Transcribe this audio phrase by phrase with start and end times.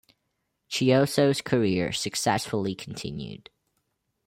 [0.67, 3.51] Chiosso's career successfully continued.